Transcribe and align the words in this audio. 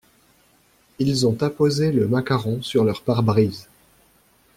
Ils 0.97 1.27
ont 1.27 1.37
apposé 1.43 1.91
le 1.91 2.07
macaron 2.07 2.63
sur 2.63 2.83
leur 2.83 3.03
pare-brise. 3.03 3.67